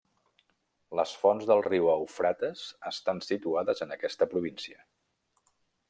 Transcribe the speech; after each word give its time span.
Les 0.99 1.11
fonts 1.25 1.45
del 1.51 1.61
riu 1.67 1.91
Eufrates 1.95 2.65
estan 2.93 3.23
situades 3.27 3.87
en 3.87 3.97
aquesta 3.97 4.33
província. 4.33 4.85